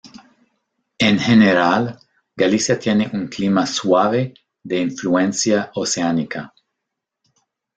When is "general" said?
1.19-1.99